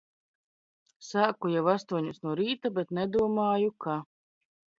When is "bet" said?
2.79-2.95